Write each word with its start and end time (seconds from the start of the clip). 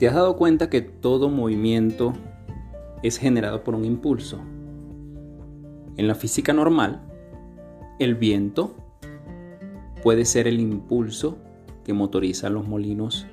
¿Te 0.00 0.08
has 0.08 0.14
dado 0.14 0.38
cuenta 0.38 0.70
que 0.70 0.80
todo 0.80 1.28
movimiento 1.28 2.14
es 3.02 3.18
generado 3.18 3.62
por 3.62 3.74
un 3.74 3.84
impulso? 3.84 4.38
En 5.98 6.08
la 6.08 6.14
física 6.14 6.54
normal, 6.54 7.02
el 7.98 8.14
viento 8.14 8.74
puede 10.02 10.24
ser 10.24 10.48
el 10.48 10.58
impulso 10.58 11.36
que 11.84 11.92
motoriza 11.92 12.48
los 12.48 12.66
molinos 12.66 13.26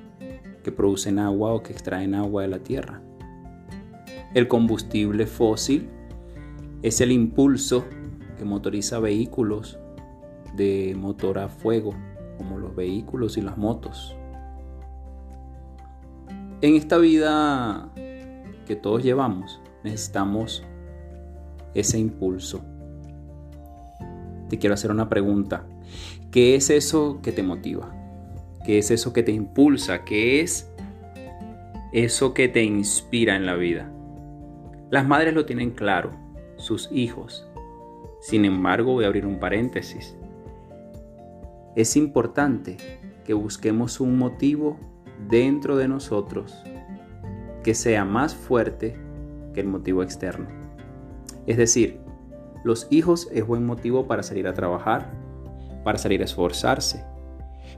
que 0.62 0.70
producen 0.70 1.18
agua 1.18 1.54
o 1.54 1.62
que 1.62 1.72
extraen 1.72 2.14
agua 2.14 2.42
de 2.42 2.48
la 2.48 2.58
tierra. 2.58 3.00
El 4.34 4.46
combustible 4.46 5.26
fósil 5.26 5.88
es 6.82 7.00
el 7.00 7.12
impulso 7.12 7.86
que 8.36 8.44
motoriza 8.44 8.98
vehículos 8.98 9.78
de 10.54 10.94
motor 10.98 11.38
a 11.38 11.48
fuego, 11.48 11.94
como 12.36 12.58
los 12.58 12.76
vehículos 12.76 13.38
y 13.38 13.40
las 13.40 13.56
motos. 13.56 14.14
En 16.60 16.74
esta 16.74 16.98
vida 16.98 17.92
que 18.66 18.74
todos 18.74 19.04
llevamos, 19.04 19.60
necesitamos 19.84 20.64
ese 21.72 22.00
impulso. 22.00 22.64
Te 24.48 24.58
quiero 24.58 24.74
hacer 24.74 24.90
una 24.90 25.08
pregunta. 25.08 25.66
¿Qué 26.32 26.56
es 26.56 26.70
eso 26.70 27.20
que 27.22 27.30
te 27.30 27.44
motiva? 27.44 27.94
¿Qué 28.64 28.78
es 28.78 28.90
eso 28.90 29.12
que 29.12 29.22
te 29.22 29.30
impulsa? 29.30 30.04
¿Qué 30.04 30.40
es 30.40 30.68
eso 31.92 32.34
que 32.34 32.48
te 32.48 32.64
inspira 32.64 33.36
en 33.36 33.46
la 33.46 33.54
vida? 33.54 33.92
Las 34.90 35.06
madres 35.06 35.34
lo 35.34 35.46
tienen 35.46 35.70
claro, 35.70 36.10
sus 36.56 36.90
hijos. 36.90 37.46
Sin 38.20 38.44
embargo, 38.44 38.94
voy 38.94 39.04
a 39.04 39.06
abrir 39.06 39.26
un 39.26 39.38
paréntesis. 39.38 40.16
Es 41.76 41.96
importante 41.96 42.78
que 43.24 43.32
busquemos 43.32 44.00
un 44.00 44.18
motivo 44.18 44.87
dentro 45.28 45.76
de 45.76 45.88
nosotros 45.88 46.54
que 47.62 47.74
sea 47.74 48.04
más 48.04 48.34
fuerte 48.34 48.96
que 49.52 49.60
el 49.60 49.66
motivo 49.66 50.02
externo. 50.02 50.46
Es 51.46 51.56
decir, 51.56 52.00
los 52.64 52.86
hijos 52.90 53.28
es 53.32 53.46
buen 53.46 53.64
motivo 53.64 54.06
para 54.06 54.22
salir 54.22 54.46
a 54.46 54.54
trabajar, 54.54 55.10
para 55.84 55.98
salir 55.98 56.20
a 56.22 56.24
esforzarse. 56.24 57.04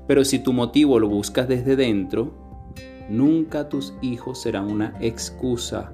Pero 0.06 0.24
si 0.24 0.38
tu 0.38 0.52
motivo 0.52 0.98
lo 0.98 1.08
buscas 1.08 1.48
desde 1.48 1.76
dentro, 1.76 2.32
nunca 3.08 3.68
tus 3.68 3.94
hijos 4.00 4.40
serán 4.40 4.70
una 4.70 4.94
excusa 5.00 5.92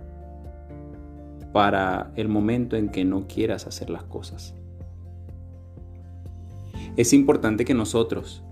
para 1.53 2.13
el 2.17 2.29
momento 2.29 2.77
en 2.77 2.91
que 2.91 3.05
no 3.05 3.27
quieras 3.27 3.67
hacer 3.67 3.91
las 3.91 4.05
cosas. 4.05 4.55
Es 6.97 7.13
importante 7.13 7.65
que 7.65 7.75
nosotros, 7.75 8.43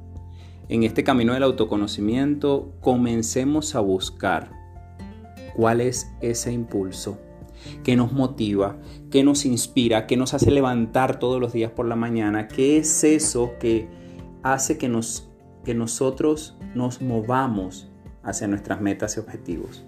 en 0.68 0.82
este 0.82 1.04
camino 1.04 1.34
del 1.34 1.42
autoconocimiento 1.42 2.72
comencemos 2.80 3.74
a 3.74 3.80
buscar 3.80 4.50
cuál 5.54 5.80
es 5.80 6.10
ese 6.20 6.52
impulso 6.52 7.18
que 7.82 7.96
nos 7.96 8.12
motiva, 8.12 8.78
que 9.10 9.22
nos 9.24 9.44
inspira, 9.44 10.06
que 10.06 10.16
nos 10.16 10.34
hace 10.34 10.50
levantar 10.50 11.18
todos 11.18 11.40
los 11.40 11.52
días 11.52 11.70
por 11.70 11.86
la 11.86 11.96
mañana, 11.96 12.48
qué 12.48 12.78
es 12.78 13.04
eso 13.04 13.52
que 13.58 13.88
hace 14.42 14.76
que, 14.76 14.88
nos, 14.88 15.30
que 15.64 15.74
nosotros 15.74 16.58
nos 16.74 17.00
movamos 17.00 17.90
hacia 18.22 18.48
nuestras 18.48 18.80
metas 18.80 19.16
y 19.16 19.20
objetivos. 19.20 19.84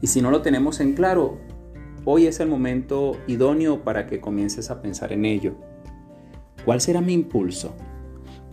Y 0.00 0.06
si 0.06 0.20
no 0.20 0.30
lo 0.30 0.42
tenemos 0.42 0.80
en 0.80 0.94
claro, 0.94 1.38
hoy 2.04 2.26
es 2.26 2.40
el 2.40 2.48
momento 2.48 3.12
idóneo 3.26 3.84
para 3.84 4.06
que 4.06 4.20
comiences 4.20 4.70
a 4.70 4.82
pensar 4.82 5.12
en 5.12 5.24
ello. 5.24 5.54
¿Cuál 6.64 6.80
será 6.80 7.00
mi 7.00 7.14
impulso? 7.14 7.74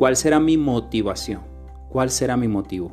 ¿Cuál 0.02 0.16
será 0.16 0.40
mi 0.40 0.58
motivación? 0.58 1.42
¿Cuál 1.90 2.10
será 2.10 2.36
mi 2.36 2.48
motivo? 2.48 2.92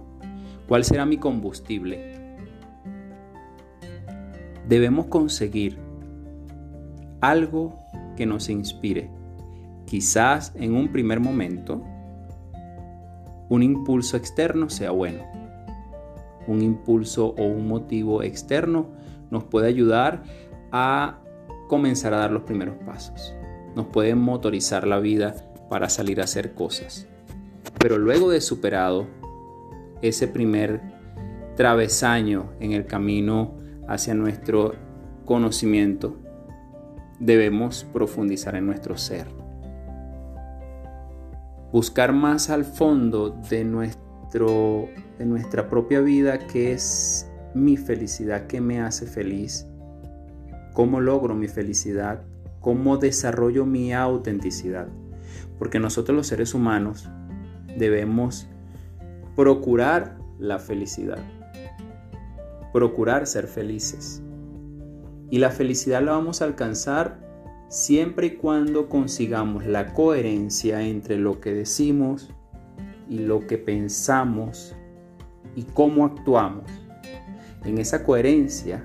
¿Cuál 0.69 0.85
será 0.85 1.07
mi 1.07 1.17
combustible? 1.17 2.37
Debemos 4.69 5.07
conseguir 5.07 5.79
algo 7.23 7.79
que 8.15 8.27
nos 8.27 8.51
inspire. 8.51 9.11
Quizás 9.87 10.53
en 10.57 10.75
un 10.75 10.93
primer 10.93 11.19
momento 11.19 11.83
un 13.49 13.63
impulso 13.63 14.19
externo 14.19 14.69
sea 14.69 14.91
bueno. 14.91 15.23
Un 16.47 16.61
impulso 16.61 17.35
o 17.39 17.43
un 17.43 17.69
motivo 17.69 18.23
externo 18.23 18.91
nos 19.31 19.45
puede 19.45 19.69
ayudar 19.69 20.25
a 20.73 21.21
comenzar 21.69 22.13
a 22.13 22.19
dar 22.19 22.33
los 22.33 22.43
primeros 22.43 22.77
pasos. 22.85 23.35
Nos 23.75 23.87
puede 23.87 24.15
motorizar 24.15 24.87
la 24.87 24.99
vida 24.99 25.48
para 25.69 25.89
salir 25.89 26.21
a 26.21 26.25
hacer 26.25 26.55
cosas. 26.55 27.07
Pero 27.79 27.99
luego 27.99 28.31
de 28.31 28.41
superado 28.41 29.07
ese 30.03 30.29
primer 30.29 30.81
travesaño 31.57 32.51
en 32.61 32.73
el 32.73 32.87
camino 32.87 33.55
hacia 33.89 34.15
nuestro 34.15 34.75
conocimiento, 35.25 36.17
debemos 37.19 37.85
profundizar 37.93 38.55
en 38.55 38.67
nuestro 38.67 38.97
ser. 38.97 39.27
Buscar 41.73 42.13
más 42.13 42.49
al 42.49 42.65
fondo 42.65 43.31
de, 43.51 43.65
nuestro, 43.65 44.89
de 45.19 45.27
nuestra 45.27 45.69
propia 45.69 46.01
vida 46.01 46.39
qué 46.39 46.73
es 46.73 47.31
mi 47.55 47.77
felicidad, 47.77 48.47
qué 48.47 48.61
me 48.61 48.81
hace 48.81 49.07
feliz, 49.07 49.67
cómo 50.73 51.01
logro 51.01 51.35
mi 51.35 51.49
felicidad, 51.49 52.23
cómo 52.61 52.97
desarrollo 52.97 53.67
mi 53.67 53.93
autenticidad. 53.93 54.89
Porque 55.59 55.79
nosotros 55.79 56.17
los 56.17 56.27
seres 56.27 56.55
humanos 56.55 57.09
debemos 57.77 58.49
procurar 59.37 60.19
la 60.39 60.59
felicidad, 60.59 61.19
procurar 62.73 63.27
ser 63.27 63.47
felices. 63.47 64.23
Y 65.31 65.39
la 65.39 65.51
felicidad 65.51 66.03
la 66.03 66.13
vamos 66.13 66.41
a 66.41 66.47
alcanzar 66.47 67.21
siempre 67.69 68.29
y 68.29 68.31
cuando 68.37 68.89
consigamos 68.89 69.67
la 69.67 69.93
coherencia 69.93 70.83
entre 70.83 71.19
lo 71.19 71.41
que 71.41 71.53
decimos 71.53 72.31
y 73.09 73.19
lo 73.19 73.47
que 73.47 73.59
pensamos 73.59 74.75
y 75.55 75.65
cómo 75.65 76.05
actuamos. 76.05 76.65
En 77.65 77.79
esa 77.79 78.05
coherencia 78.05 78.85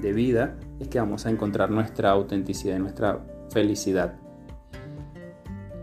de 0.00 0.12
vida 0.12 0.58
es 0.80 0.88
que 0.88 0.98
vamos 0.98 1.26
a 1.26 1.30
encontrar 1.30 1.70
nuestra 1.70 2.10
autenticidad 2.10 2.76
y 2.76 2.80
nuestra 2.80 3.24
felicidad. 3.50 4.18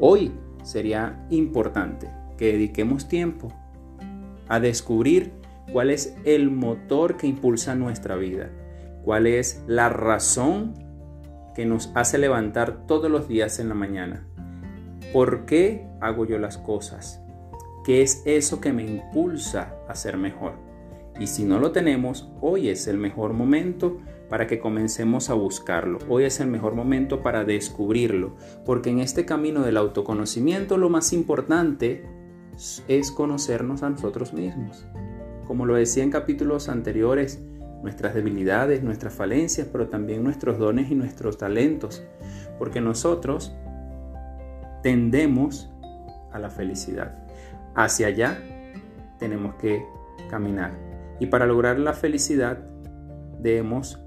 Hoy 0.05 0.33
sería 0.63 1.25
importante 1.29 2.09
que 2.37 2.51
dediquemos 2.51 3.07
tiempo 3.07 3.53
a 4.49 4.59
descubrir 4.59 5.31
cuál 5.71 5.91
es 5.91 6.17
el 6.25 6.51
motor 6.51 7.15
que 7.15 7.25
impulsa 7.25 7.73
nuestra 7.73 8.17
vida, 8.17 8.49
cuál 9.05 9.27
es 9.27 9.63
la 9.65 9.87
razón 9.87 10.73
que 11.55 11.65
nos 11.65 11.89
hace 11.95 12.17
levantar 12.17 12.85
todos 12.85 13.09
los 13.09 13.29
días 13.29 13.59
en 13.59 13.69
la 13.69 13.75
mañana. 13.75 14.27
¿Por 15.13 15.45
qué 15.45 15.87
hago 16.01 16.25
yo 16.25 16.37
las 16.37 16.57
cosas? 16.57 17.21
¿Qué 17.85 18.01
es 18.01 18.23
eso 18.25 18.59
que 18.59 18.73
me 18.73 18.83
impulsa 18.83 19.73
a 19.87 19.95
ser 19.95 20.17
mejor? 20.17 20.55
Y 21.17 21.27
si 21.27 21.45
no 21.45 21.59
lo 21.59 21.71
tenemos, 21.71 22.29
hoy 22.41 22.67
es 22.67 22.87
el 22.87 22.97
mejor 22.97 23.31
momento 23.31 24.01
para 24.29 24.47
que 24.47 24.59
comencemos 24.59 25.29
a 25.29 25.33
buscarlo. 25.33 25.99
Hoy 26.09 26.23
es 26.23 26.39
el 26.39 26.47
mejor 26.47 26.75
momento 26.75 27.21
para 27.21 27.43
descubrirlo, 27.43 28.35
porque 28.65 28.89
en 28.89 28.99
este 28.99 29.25
camino 29.25 29.61
del 29.61 29.77
autoconocimiento 29.77 30.77
lo 30.77 30.89
más 30.89 31.13
importante 31.13 32.03
es 32.87 33.11
conocernos 33.11 33.83
a 33.83 33.89
nosotros 33.89 34.33
mismos. 34.33 34.85
Como 35.47 35.65
lo 35.65 35.75
decía 35.75 36.03
en 36.03 36.11
capítulos 36.11 36.69
anteriores, 36.69 37.41
nuestras 37.83 38.13
debilidades, 38.13 38.81
nuestras 38.81 39.13
falencias, 39.13 39.67
pero 39.71 39.87
también 39.87 40.23
nuestros 40.23 40.57
dones 40.57 40.89
y 40.89 40.95
nuestros 40.95 41.37
talentos, 41.37 42.03
porque 42.57 42.79
nosotros 42.79 43.53
tendemos 44.81 45.69
a 46.31 46.39
la 46.39 46.49
felicidad. 46.49 47.17
Hacia 47.75 48.07
allá 48.07 48.39
tenemos 49.19 49.55
que 49.55 49.85
caminar. 50.29 50.71
Y 51.19 51.27
para 51.27 51.45
lograr 51.45 51.79
la 51.79 51.93
felicidad 51.93 52.59
debemos 53.39 54.02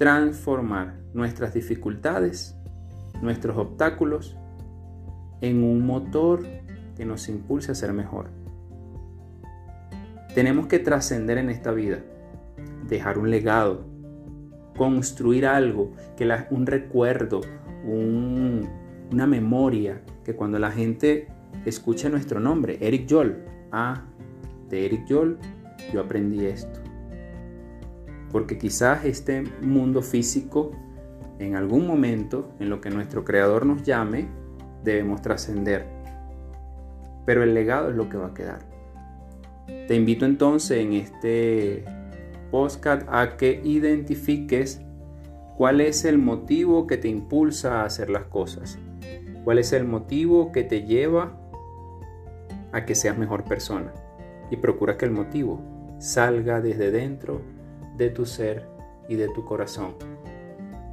transformar 0.00 0.94
nuestras 1.12 1.52
dificultades, 1.52 2.56
nuestros 3.20 3.58
obstáculos, 3.58 4.34
en 5.42 5.62
un 5.62 5.84
motor 5.84 6.42
que 6.96 7.04
nos 7.04 7.28
impulse 7.28 7.70
a 7.70 7.74
ser 7.74 7.92
mejor. 7.92 8.30
Tenemos 10.34 10.68
que 10.68 10.78
trascender 10.78 11.36
en 11.36 11.50
esta 11.50 11.72
vida, 11.72 11.98
dejar 12.88 13.18
un 13.18 13.30
legado, 13.30 13.84
construir 14.74 15.44
algo, 15.44 15.92
que 16.16 16.26
un 16.48 16.64
recuerdo, 16.64 17.42
una 17.84 19.26
memoria, 19.26 20.00
que 20.24 20.34
cuando 20.34 20.58
la 20.58 20.70
gente 20.70 21.28
escuche 21.66 22.08
nuestro 22.08 22.40
nombre, 22.40 22.78
Eric 22.80 23.06
Joel, 23.06 23.44
ah, 23.70 24.06
de 24.70 24.86
Eric 24.86 25.04
Joel, 25.06 25.36
yo 25.92 26.00
aprendí 26.00 26.46
esto. 26.46 26.89
Porque 28.30 28.58
quizás 28.58 29.04
este 29.04 29.42
mundo 29.60 30.02
físico, 30.02 30.70
en 31.38 31.56
algún 31.56 31.86
momento, 31.86 32.52
en 32.60 32.70
lo 32.70 32.80
que 32.80 32.90
nuestro 32.90 33.24
Creador 33.24 33.66
nos 33.66 33.82
llame, 33.82 34.28
debemos 34.84 35.22
trascender. 35.22 35.86
Pero 37.26 37.42
el 37.42 37.54
legado 37.54 37.90
es 37.90 37.96
lo 37.96 38.08
que 38.08 38.16
va 38.16 38.28
a 38.28 38.34
quedar. 38.34 38.60
Te 39.66 39.94
invito 39.94 40.24
entonces 40.24 40.78
en 40.78 40.92
este 40.92 41.84
podcast 42.50 43.06
a 43.10 43.36
que 43.36 43.60
identifiques 43.64 44.80
cuál 45.56 45.80
es 45.80 46.04
el 46.04 46.18
motivo 46.18 46.86
que 46.86 46.96
te 46.96 47.08
impulsa 47.08 47.82
a 47.82 47.84
hacer 47.84 48.10
las 48.10 48.24
cosas. 48.24 48.78
¿Cuál 49.44 49.58
es 49.58 49.72
el 49.72 49.84
motivo 49.84 50.52
que 50.52 50.64
te 50.64 50.82
lleva 50.84 51.36
a 52.72 52.84
que 52.84 52.94
seas 52.94 53.18
mejor 53.18 53.44
persona? 53.44 53.92
Y 54.50 54.56
procura 54.56 54.96
que 54.96 55.06
el 55.06 55.12
motivo 55.12 55.60
salga 55.98 56.60
desde 56.60 56.90
dentro 56.90 57.40
de 58.00 58.08
tu 58.10 58.24
ser 58.24 58.66
y 59.08 59.16
de 59.16 59.28
tu 59.28 59.44
corazón, 59.44 59.94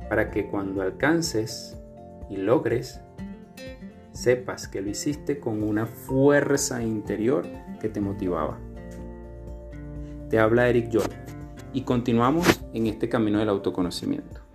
para 0.09 0.30
que 0.30 0.48
cuando 0.48 0.81
alcances 0.81 1.81
y 2.30 2.36
logres, 2.36 3.00
sepas 4.12 4.68
que 4.68 4.81
lo 4.81 4.89
hiciste 4.89 5.39
con 5.39 5.63
una 5.63 5.86
fuerza 5.86 6.83
interior 6.83 7.45
que 7.80 7.88
te 7.88 8.01
motivaba. 8.01 8.59
Te 10.30 10.38
habla 10.38 10.68
Eric 10.68 10.89
Joy 10.89 11.07
y 11.71 11.83
continuamos 11.83 12.62
en 12.74 12.88
este 12.88 13.07
camino 13.07 13.39
del 13.39 13.50
autoconocimiento. 13.50 14.46